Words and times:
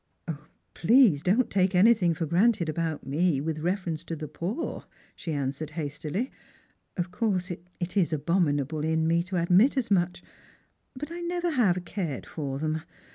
"Please 0.73 1.21
don't 1.21 1.51
take 1.51 1.75
anything 1.75 2.15
for 2.15 2.25
granted 2.25 2.67
about 2.67 3.05
me 3.05 3.39
with 3.39 3.59
re 3.59 3.73
ference 3.73 4.03
to 4.05 4.15
the 4.15 4.27
poor," 4.27 4.85
she 5.15 5.31
answered 5.31 5.69
hastily." 5.77 6.31
Of 6.97 7.11
course 7.11 7.51
it 7.51 7.95
is 7.95 8.11
abominable 8.11 8.83
in 8.83 9.05
me 9.07 9.21
to 9.21 9.35
admit 9.39 9.77
as 9.77 9.91
much, 9.91 10.23
but 10.95 11.11
I 11.11 11.19
never 11.21 11.51
have 11.51 11.85
cared 11.85 12.25
for 12.25 12.57
them. 12.57 12.81